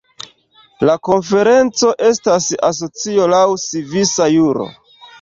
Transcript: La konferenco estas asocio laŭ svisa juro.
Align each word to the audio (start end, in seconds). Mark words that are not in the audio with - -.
La 0.89 0.95
konferenco 1.07 1.93
estas 2.09 2.49
asocio 2.73 3.31
laŭ 3.37 3.47
svisa 3.69 4.33
juro. 4.39 4.71